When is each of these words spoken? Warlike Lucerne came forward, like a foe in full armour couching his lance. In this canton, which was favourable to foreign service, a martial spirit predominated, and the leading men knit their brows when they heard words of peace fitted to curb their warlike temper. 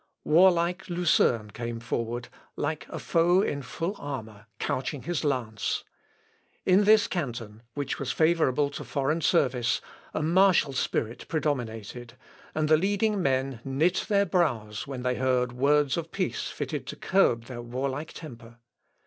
Warlike 0.25 0.89
Lucerne 0.89 1.51
came 1.51 1.79
forward, 1.79 2.29
like 2.55 2.87
a 2.89 2.97
foe 2.97 3.43
in 3.43 3.61
full 3.61 3.95
armour 3.99 4.47
couching 4.57 5.03
his 5.03 5.23
lance. 5.23 5.83
In 6.65 6.85
this 6.85 7.05
canton, 7.07 7.61
which 7.75 7.99
was 7.99 8.11
favourable 8.11 8.71
to 8.71 8.83
foreign 8.83 9.21
service, 9.21 9.79
a 10.11 10.23
martial 10.23 10.73
spirit 10.73 11.27
predominated, 11.27 12.13
and 12.55 12.67
the 12.67 12.77
leading 12.77 13.21
men 13.21 13.61
knit 13.63 14.07
their 14.09 14.25
brows 14.25 14.87
when 14.87 15.03
they 15.03 15.17
heard 15.17 15.51
words 15.51 15.97
of 15.97 16.11
peace 16.11 16.47
fitted 16.47 16.87
to 16.87 16.95
curb 16.95 17.43
their 17.43 17.61
warlike 17.61 18.11
temper. 18.11 18.57